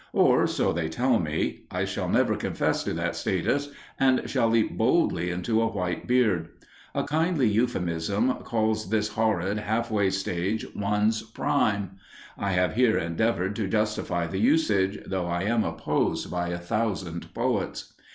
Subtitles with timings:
[0.13, 3.69] Or, so they tell me; I shall never confess to that status,
[3.99, 6.49] and shall leap boldly into a white beard.
[6.95, 11.97] A kindly euphemism calls this horrid, half way stage one's Prime.
[12.35, 17.31] I have here endeavoured to justify the usage, though I am opposed by a thousand
[17.35, 17.93] poets.